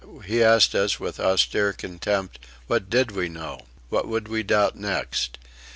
[0.25, 3.67] He asked us with austere contempt: what did we know?
[3.89, 5.37] What would we doubt next?